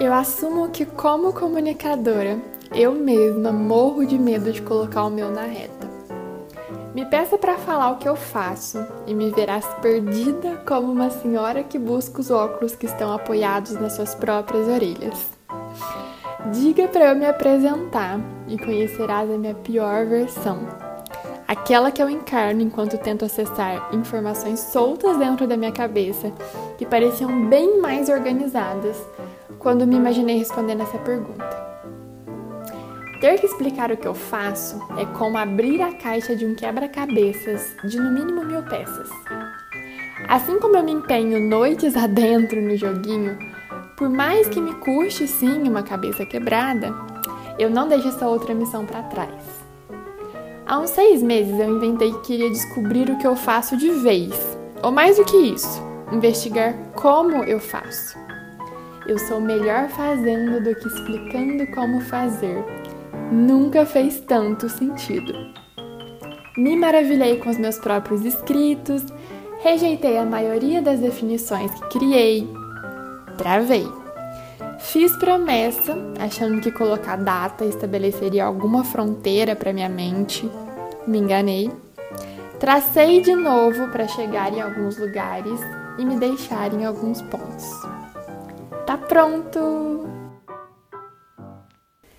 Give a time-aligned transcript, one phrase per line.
[0.00, 2.38] Eu assumo que, como comunicadora,
[2.74, 5.90] eu mesma morro de medo de colocar o meu na reta.
[6.94, 11.62] Me peça para falar o que eu faço e me verás perdida como uma senhora
[11.62, 15.30] que busca os óculos que estão apoiados nas suas próprias orelhas.
[16.52, 18.18] Diga para eu me apresentar
[18.48, 20.58] e conhecerás a minha pior versão.
[21.46, 26.32] Aquela que eu encarno enquanto tento acessar informações soltas dentro da minha cabeça
[26.78, 28.96] que pareciam bem mais organizadas
[29.62, 31.62] quando me imaginei respondendo essa pergunta.
[33.20, 37.76] Ter que explicar o que eu faço é como abrir a caixa de um quebra-cabeças
[37.84, 39.08] de no mínimo mil peças.
[40.28, 43.38] Assim como eu me empenho noites adentro no joguinho,
[43.96, 46.92] por mais que me custe sim uma cabeça quebrada,
[47.56, 49.62] eu não deixo essa outra missão para trás.
[50.66, 54.34] Há uns seis meses eu inventei que queria descobrir o que eu faço de vez,
[54.82, 58.18] ou mais do que isso, investigar como eu faço.
[59.06, 62.64] Eu sou melhor fazendo do que explicando como fazer.
[63.32, 65.32] Nunca fez tanto sentido.
[66.56, 69.02] Me maravilhei com os meus próprios escritos,
[69.60, 72.48] rejeitei a maioria das definições que criei,
[73.38, 73.88] travei.
[74.78, 80.48] Fiz promessa, achando que colocar data estabeleceria alguma fronteira para minha mente.
[81.06, 81.70] Me enganei.
[82.60, 85.60] Tracei de novo para chegar em alguns lugares
[85.98, 87.91] e me deixar em alguns pontos.
[88.86, 90.08] Tá pronto!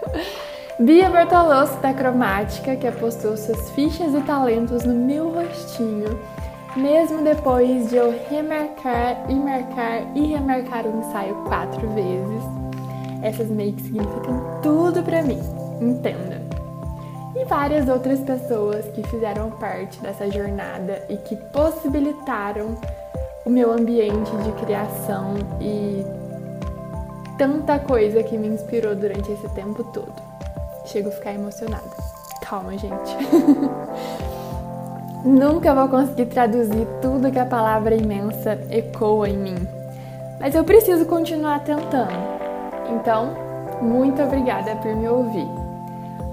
[0.80, 6.18] Bia Bertolosso da Cromática, que apostou suas fichas e talentos no meu rostinho,
[6.74, 12.63] mesmo depois de eu remarcar e marcar e remarcar o ensaio quatro vezes
[13.24, 15.40] essas makes significam tudo para mim,
[15.80, 16.42] entenda.
[17.34, 22.76] E várias outras pessoas que fizeram parte dessa jornada e que possibilitaram
[23.44, 26.04] o meu ambiente de criação e
[27.38, 30.14] tanta coisa que me inspirou durante esse tempo todo.
[30.84, 31.90] Chego a ficar emocionada.
[32.42, 33.16] Calma, gente.
[35.24, 39.68] Nunca vou conseguir traduzir tudo que a palavra imensa ecoa em mim,
[40.38, 42.23] mas eu preciso continuar tentando.
[42.88, 43.34] Então,
[43.80, 45.48] muito obrigada por me ouvir.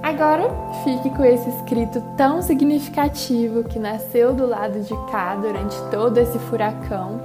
[0.03, 0.49] Agora,
[0.83, 6.39] fique com esse escrito tão significativo que nasceu do lado de cá durante todo esse
[6.39, 7.19] furacão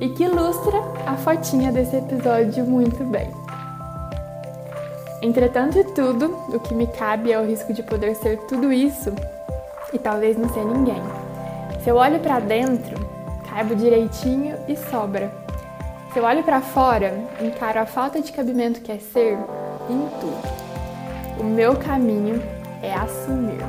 [0.00, 3.30] e que ilustra a fotinha desse episódio muito bem.
[5.22, 9.12] Entretanto tudo, o que me cabe é o risco de poder ser tudo isso
[9.92, 11.02] e talvez não ser ninguém.
[11.82, 12.96] Se eu olho para dentro,
[13.48, 15.32] caibo direitinho e sobra.
[16.16, 19.36] Se eu olho para fora, encaro a falta de cabimento que é ser
[19.90, 21.38] em tudo.
[21.38, 22.42] O meu caminho
[22.82, 23.60] é assumir.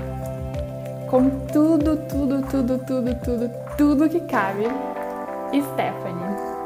[1.10, 4.64] Com tudo, tudo, tudo, tudo, tudo, tudo que cabe,
[5.50, 6.57] Stephanie.